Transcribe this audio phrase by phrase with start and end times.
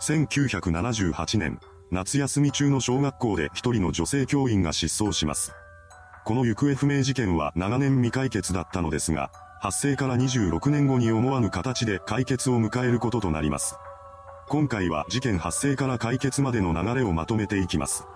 [0.00, 5.52] 1978年、夏休み中の小学校で一人の女性教員が失踪します。
[6.24, 13.76] この行方不明事件は長年未解決だったのですが、発生から26年後に思わぬ形で解決を迎えることとなります。
[14.48, 18.06] 今回は事件発生から解決までの流れをまとめていきます。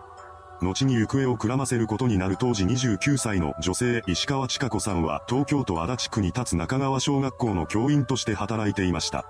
[0.62, 9.26] 後に行方をくらませることになる当時29歳の女性石川千佳子さんは東京都足立区に立つ中川小学校の教員として働いていました。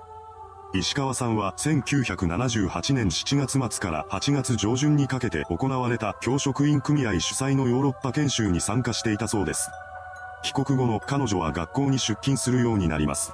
[0.76, 9.70] 石川さんは1978年7月末から8月上旬にかけて行われた教職員組合主催のヨーロッパ研修に参加していたそうです。
[10.42, 13.32] 帰国後の彼女は学校に出勤するようになります。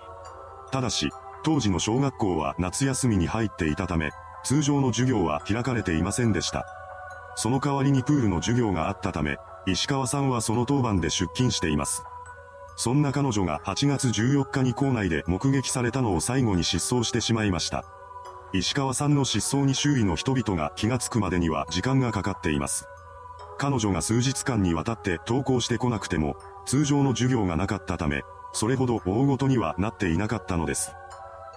[0.70, 1.10] ただし、
[1.42, 4.10] 当時の小学校は夏休みに入っていたため、
[4.44, 6.66] 通常の授業は開かれていませんでした。
[7.36, 12.02] その代わりにプールの授業があったため、石川さんはその当番で出勤しています。
[12.80, 17.84] そんな彼女が8月14日に校内で目撃されたのを最後に失踪してしまいました。
[18.54, 22.86] 石川さんの失踪に周囲の人々が気がつくまでには時間がかかっています。
[23.58, 28.22] 彼女が数日間にわたって登校してこなくても、通常の授業がなかったため、
[28.54, 30.92] それほど大ごとにはなっていなかったのです。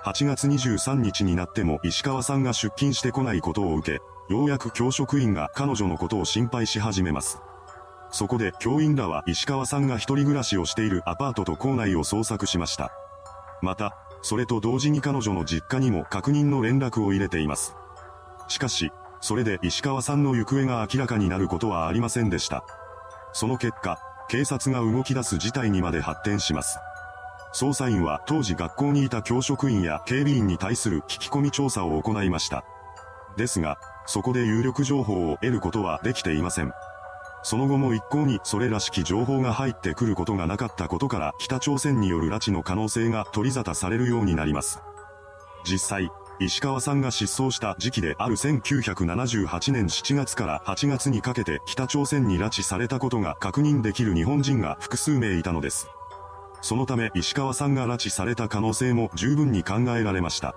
[0.03, 3.99] 8月23日になっても石川さんが出勤してこないことを受
[4.29, 7.39] け、ようやく教職員が彼女のことを心配し始めます。
[8.13, 12.91] そこで教員らは石川さんが一人暮らしをしているアパートと校内を捜索しました。
[13.63, 17.75] また、それと同時に彼女の実家にも確認の連絡を入れています。
[18.47, 22.63] しかし、それで石川さんの行方が明らかになることはありませんでした。
[23.33, 23.97] その結果、
[24.29, 26.77] 警察が動き出す事態にまで発展します。
[27.55, 32.63] 捜査員は当時学校にいた教職員や警備員に対する聞き込み調査を行いました。
[33.37, 36.73] ですが、そこで有力情報を得ることはできていません。
[37.43, 44.81] その後も一向にそれらしき情報が入ってくることがなかったことから北朝鮮による拉致の可能性が取り沙汰されるようになります。
[45.65, 55.87] 実際、石川さんが失踪した時期である1978年7月から8月にかけて北朝鮮に拉致されたことが確認できる日本人が複数名いたのです。
[56.61, 60.55] そのため石川さんが拉致された可能性も十分に考えられました。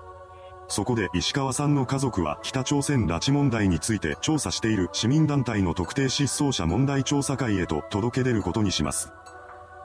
[0.69, 9.11] そこで石川さんの家族は北朝鮮拉致問題について調査している市民団体の特定失踪者問題調査会へと届け出ることにします。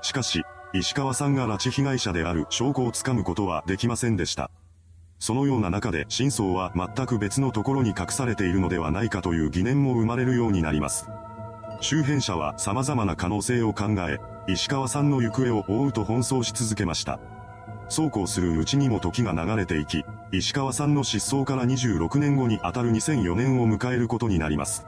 [0.03, 0.43] しかし、
[0.75, 4.51] 石川さんが拉致被害者である証拠をつかむことはできませんでした。
[5.21, 11.07] そのような中で真相は全く別のところに隠されているのではないかという疑念も生まれるようになります。
[11.81, 14.19] 周辺者は様々な可能性を考え、
[14.49, 17.21] 石川さんの行方を追うと奔走し続けました。
[17.93, 24.87] そうこうするうちにも時が流れていき、石川さんの失踪から26年後にあたる2004年を迎えることになります。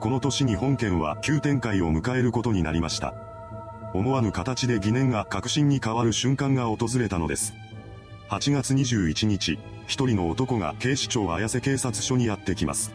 [0.00, 3.14] この年に本件は急展開を迎えることになりました。
[3.94, 7.54] 思わぬ形で疑念が確信に変わる瞬間が訪れたのです。
[8.28, 12.92] 8月21日、一人の男が警視庁綾瀬警察署にやってきます。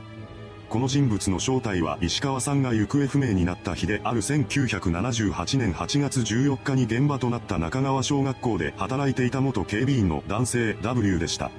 [0.72, 11.52] この人物の正体は石川さんが行方不明になった日である1978年8月14日に現場となった中川小学校で働いていた元警備員の男性 W でした。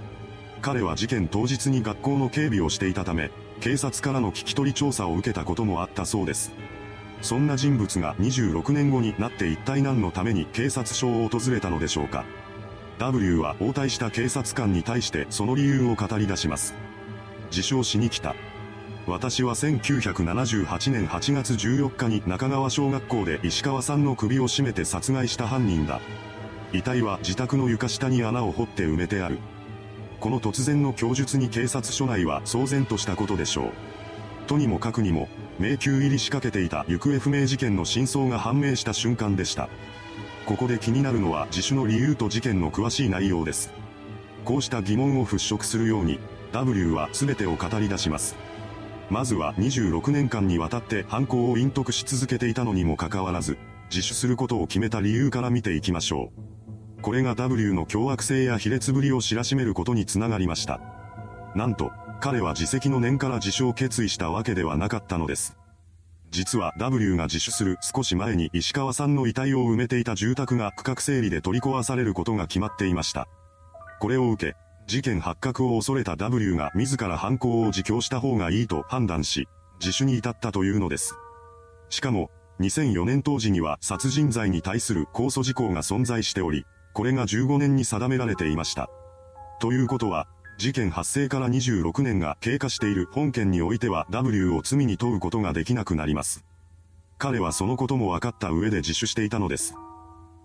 [0.62, 3.30] 彼は事件当日に学校の警備をしていたため、
[3.60, 6.50] 警察からの聞き取り調査を受けたこともあったそうです。
[7.20, 12.24] そんな人物が26年後になって一体何のために警察署を訪れたのでしょうか。
[12.98, 16.74] W は応対した警察官に対してその理由を語り出します。
[17.50, 18.34] 自称しに来た。
[19.06, 26.00] 私は1978年8月14日に中川小学校で石川さんの首を絞めて殺害した犯人だ。
[26.72, 29.38] 遺体は自宅の床下に穴を掘って埋めてある。
[30.20, 33.72] この突然の供述に警察署内は騒然としたことでしょう。
[34.46, 39.68] とにもかくにも、迷宮入りしかけていた行方不明事件の真相が判明した瞬間でした。
[40.46, 43.72] ここで気になるのは自首の理由と事件の詳しい内容です。
[44.44, 46.20] こうした疑問を払拭するように、
[46.52, 48.51] W は全てを語り出します。
[49.10, 53.58] まずは26年間にわたって犯行を隠匿し続けていたのにもかかわらず、
[53.90, 56.32] 自首することを決めた理由から見ていきましょ
[56.98, 57.02] う。
[57.02, 60.80] これが W の凶悪性や卑劣ぶりを知らしめることにつながりました。
[61.54, 65.56] なんと、彼は自責の念から自首を決意したわけではなかったのです。
[66.30, 73.28] 実は W が自首する少し前に石川さんの遺体を埋めていた住宅が区画整理で取り壊されることが決まっていました。
[74.00, 74.56] これを受け、
[74.86, 79.48] 事件発覚を恐れた W が自ら犯行を自供した方がいいと判断し、
[79.80, 81.16] 自首に至ったというのです。
[81.88, 82.30] しかも、
[82.60, 88.90] 2004年当時には殺人罪に対する控訴事項が存在しており、これが15年に定められていました。
[89.60, 96.44] ということは、事件発生から26年が経過している本件においては W を罪に問うことができなくなります。
[97.18, 99.74] 彼はそのことも分かった上で自首していたのです。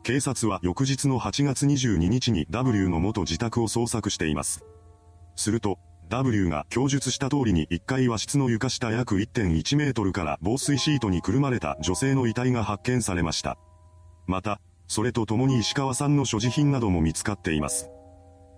[0.07, 4.63] 警察は翌日の8月22日に W の元自宅を捜索しています。
[5.35, 13.57] すると、W が供述した通りに1階和室の床下約1.1メートルから防水シートにくるまれた女性の遺体が発見されました。
[14.27, 17.89] また、それと共に石川さんの所持品なども見つかっています。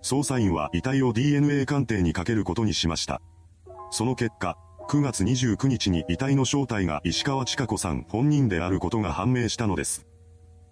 [0.04, 3.20] 捜査員は遺体を DNA 鑑定にかけることにしました。
[3.90, 4.56] その結果、
[4.88, 10.06] 9月29日に遺体の正体が石川千佳子さん本人であることが判明したのです。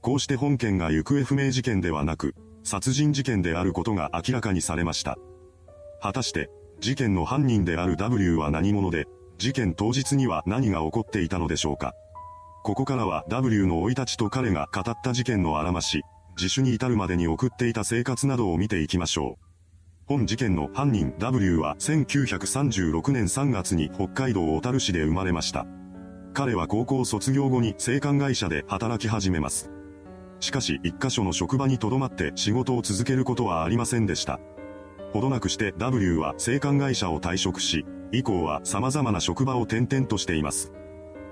[0.09, 2.35] こうして本件が行方不明事件ではなく、
[2.65, 5.19] 殺人事件であることが明らかにされました。
[6.01, 6.49] 果たして、
[6.81, 9.07] 事件の犯人である W は何者で、
[9.37, 11.93] 事件当日には何が起こっていたのでしょうか。
[12.65, 16.01] ここからは W の生い立ちと彼が語った事件のあらまし、
[16.41, 19.45] 自首に至るまでに送っていた生活などを見ていきましょう。
[20.07, 25.67] 本事件の犯人 W は1936年3月に北海道小樽市で生まれました。
[26.33, 29.71] 彼は高校卒業後に生還会社で働き始めます。
[30.41, 34.41] しかし一箇所の職場に留まって仕事を続けることはありませんでした。
[35.13, 40.73] ほどなくして W は生還会社を退職し、以降は様々な職場を転々としています。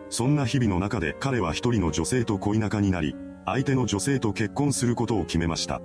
[0.09, 3.15] そんな日々の中で彼は一人の女性と恋仲になり、
[3.45, 5.81] 相手の女性と結婚することを決めました。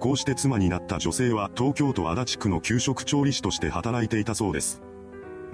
[0.00, 4.82] こうして妻になった女性は東京都足立区の給食調理師として働いていたそうです。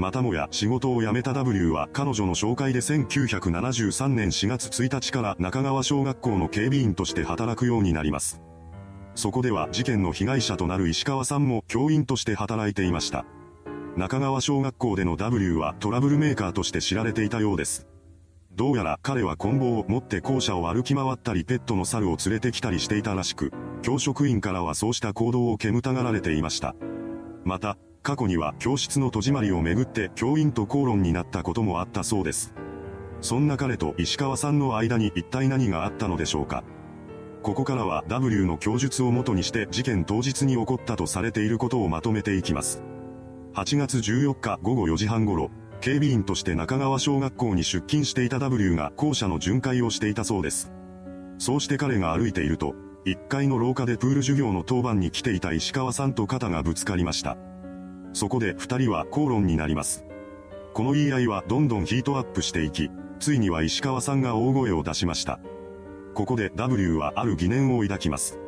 [0.01, 8.41] またもや仕事を辞めた W は彼女の紹介で1973年4月1日から中川小学校の警備員として働くようになります。
[9.15, 13.27] そこでは事件の被害者となる石川さんも教員として働いていました。
[13.95, 17.87] 中川小学校での W はトラブルメーカーとして知られていたようです。
[18.53, 26.75] どうやら彼は棍棒を持って校舎を歩き回ったりペットの猿を連れてきたりしていたらしく、教職員からはそうした行動を煙たがられていました。
[27.45, 32.55] また、過去には教室の戸締まりをめぐって教員と口論になったこともあったそうです。
[33.21, 36.65] そんな彼と石川さんの間に一体何があったのでしょうか。
[37.43, 42.83] ここからは W の供述をもとにして事件当日に起こったとされていることをまとめていきます。
[43.55, 45.51] 8月14日午後4時半頃、
[45.81, 50.73] 警備員として中川小学校に出勤していた W が校舎の巡回をしていたそうです。
[51.39, 52.75] そうして彼が歩いていると、
[53.07, 57.39] 1階の廊下でプール授業の当番に来ていた石川さんと肩がぶつかりました。
[58.13, 60.05] そこで二人は口論になります。
[60.73, 65.41] この言い合いはどんどんヒートアップしていき、ついには石川さんが大声を出しました。
[66.15, 68.39] ここで W はある疑念を抱きます。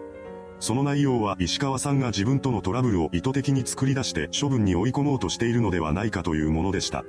[0.60, 7.04] その内容は石川さんが自分とのトラブルを意図的に作り出して処分に追い込もうとしているのではないかというものでした。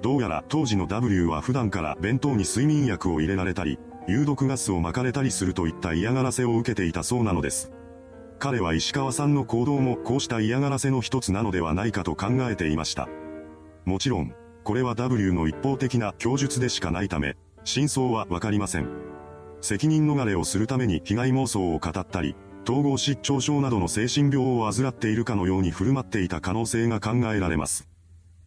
[0.00, 7.70] どうやら当時の W は普段から弁当に睡眠薬を入れられたり、有毒ガスを撒かれたりするといった嫌がらせを受けていたそうなのです。
[8.38, 13.08] 彼は石川さんの行動もこうした嫌がらせの一つなのではないかと考えていました。
[13.84, 14.32] もちろん、
[14.62, 18.88] これは W の一方的な供述でしかないため、真相はわかりません。
[19.60, 27.88] 責任逃れをするために被害妄想を語ったり、統合失調症などの精神病を患っているかのように振る舞っていた可能性が考えられます。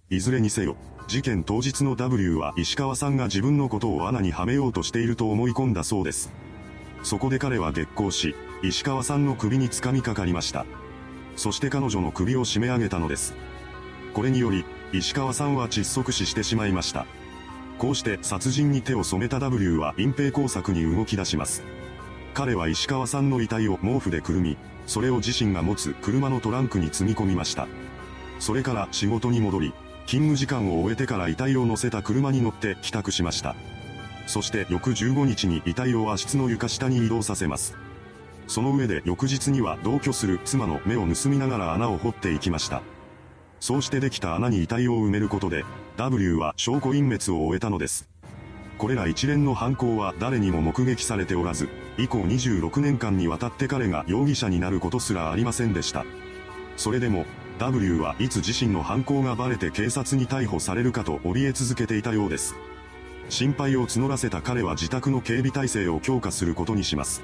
[0.10, 0.78] いずれにせよ、
[1.08, 6.32] 事件当日の W は石川さんが自分のことを穴にはめようとしていると思い込んだそうです。
[7.04, 10.66] そこで彼は激高し、石川さんの首に掴みかかりました。
[11.36, 13.34] そして彼女の首を締め上げたのです。
[14.14, 17.06] これにより、石川さんは窒息死してしまいました。
[17.78, 21.64] こうして殺人に手を染めた W は隠蔽工作に動き出します。
[22.34, 27.68] 彼は石川さんの遺体を毛布でくるみ、それを自身が持つ車のトランクに積み込みました。
[28.40, 29.74] それから仕事に戻り、
[30.06, 33.56] 勤務時間を終えてから遺体を乗せた車に乗って帰宅しました。
[34.28, 37.76] そして翌15日に遺体を和室の床下に移動させます。
[38.48, 42.82] その上で翌日には同居する妻の目を盗みながら穴を掘っていきました。
[43.60, 45.64] そうしてできた穴に遺体を埋めることで、
[45.98, 48.10] W は証拠隠滅を終えたのです。
[48.78, 56.04] これら一連の犯行は誰にも目撃されておらず、以降26年間にわたって彼が容疑者になることすらありませんでした。
[56.78, 57.26] それでも、
[57.60, 62.56] W はいつ自身の犯行がバレて警察に逮捕されるかと怯え続けていたようです。
[63.32, 67.24] 心配を募らせた彼は自宅の警備体制を強化することにします。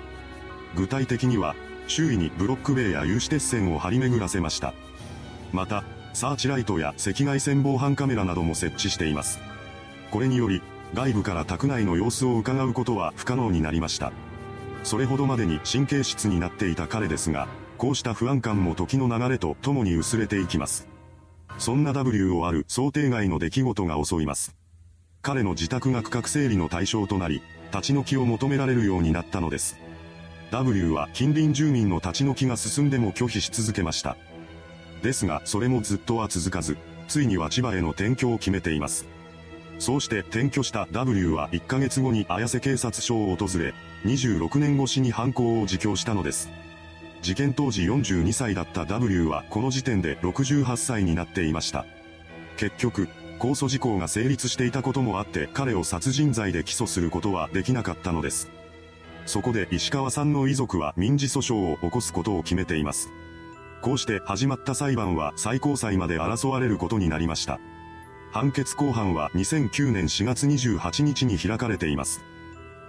[0.74, 1.54] 具体的には、
[1.88, 4.74] 周囲にブロック塀や有刺鉄線を張り巡らせました。
[5.52, 5.84] また、
[6.14, 9.40] サーチライトや赤外線防犯カメラなども設置しています。
[10.10, 10.62] これにより、
[10.94, 14.14] 外部から宅内の様子を伺うことは不可能になりました。
[14.84, 20.88] それほどまでに神経質になっていた彼ですが、こうした不安感も時の流れと共に薄れていきます。
[21.58, 24.57] そんな W をある想定外の出来事が襲います。
[25.22, 29.78] 彼の自宅が区画整理の対象となり、立ち退きを求められるようになったのです。
[30.52, 34.16] W は近隣住民の立ち退きが進んでも拒否し続けました。
[35.04, 39.06] ですが、それもずっとは続かず、ついには千葉への転居を決めています。
[39.80, 43.74] そうして転居した W は1ヶ月後に綾瀬警察署を訪れ、
[44.06, 46.50] 26年越しに犯行を自供したのです。
[47.22, 51.86] 事件当時42歳だった W はこの時点で68歳になっていました。
[52.58, 53.08] 結局、
[53.40, 58.50] 控訴事項が成立していたこともあって彼を殺人罪で起訴することはできなかったのです。
[59.26, 63.10] そこで石川さんの遺族は民事訴訟を起こすことを決めています。
[63.82, 67.60] こうして始まった裁判は最高裁まで争われることになりました。
[68.32, 72.22] 判決公判は2009年4月28日に開かれています。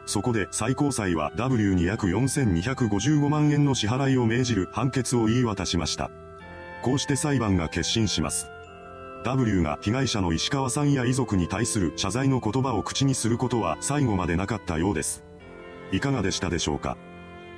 [0.07, 6.11] そこで最高裁は W に約4255万円の支払いを命じる判決を言い渡しました。
[6.83, 8.47] こうして裁判が決心します。
[9.25, 15.25] W が被害者の石川さんや遺族に対する謝罪の言葉を口にすることは最後までなかったようです。
[15.93, 16.97] いかがでしたでしょうか？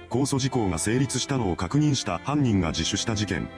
[0.09, 3.49] 控訴事項が成立したのを確認した犯人が自首した事件。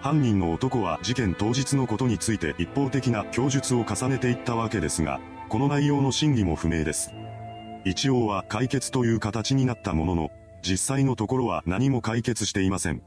[0.00, 7.10] 犯人の男は事件当日のことについて一方的な供述を重ねていったわけですが、この内容の真偽も不明です。
[7.84, 10.30] 一応は解決という形になったものの、
[10.62, 13.02] 実際のところは何も解決していません。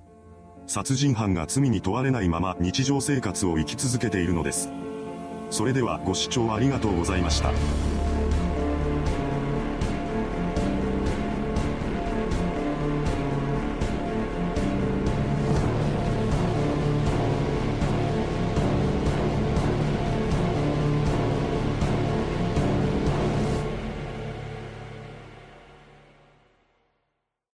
[0.67, 4.69] 殺人犯が罪に問われないまま日常生活を生き続けているのです。
[5.49, 7.51] それではご視聴ありがとうございました。